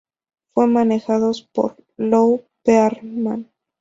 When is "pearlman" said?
2.63-3.47